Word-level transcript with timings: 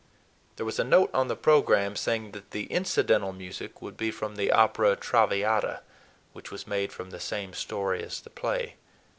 There 0.55 0.65
was 0.65 0.79
a 0.79 0.83
note 0.83 1.11
on 1.13 1.27
the 1.27 1.35
programme, 1.35 1.95
saying 1.95 2.31
that 2.31 2.49
the 2.49 2.63
"incidental 2.71 3.33
music" 3.33 3.83
would 3.83 3.97
be 3.97 4.09
from 4.09 4.35
the 4.35 4.51
opera 4.51 4.95
"Traviata," 4.95 5.81
which 6.33 6.49
was 6.49 6.65
made 6.65 6.91
from 6.91 7.11
the 7.11 7.19
same 7.19 7.53
story 7.53 8.01
as 8.01 8.19
the 8.19 8.31
play. 8.31 8.77